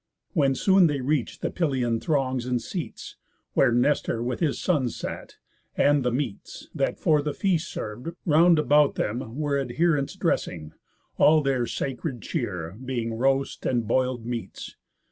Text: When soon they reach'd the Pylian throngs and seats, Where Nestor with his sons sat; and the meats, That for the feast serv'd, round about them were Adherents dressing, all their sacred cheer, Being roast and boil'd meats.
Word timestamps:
When 0.33 0.55
soon 0.55 0.87
they 0.87 0.99
reach'd 1.01 1.43
the 1.43 1.51
Pylian 1.51 1.99
throngs 1.99 2.47
and 2.47 2.59
seats, 2.59 3.17
Where 3.53 3.71
Nestor 3.71 4.23
with 4.23 4.39
his 4.39 4.59
sons 4.59 4.95
sat; 4.95 5.35
and 5.77 6.01
the 6.01 6.11
meats, 6.11 6.67
That 6.73 6.97
for 6.99 7.21
the 7.21 7.35
feast 7.35 7.71
serv'd, 7.71 8.15
round 8.25 8.57
about 8.57 8.95
them 8.95 9.35
were 9.35 9.59
Adherents 9.61 10.15
dressing, 10.15 10.73
all 11.17 11.43
their 11.43 11.67
sacred 11.67 12.23
cheer, 12.23 12.75
Being 12.83 13.13
roast 13.13 13.63
and 13.67 13.87
boil'd 13.87 14.25
meats. 14.25 14.75